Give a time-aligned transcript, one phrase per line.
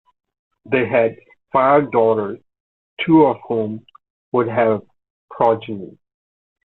[0.65, 1.15] They had
[1.53, 2.39] five daughters,
[3.05, 3.85] two of whom
[4.31, 4.81] would have
[5.29, 5.95] progeny.